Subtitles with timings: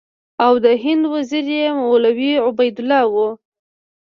[0.45, 3.15] او د هند وزیر یې مولوي عبیدالله و.